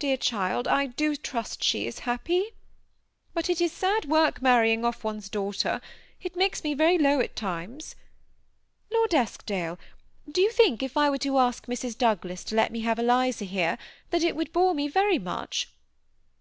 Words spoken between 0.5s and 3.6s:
I do trust she is happy, but it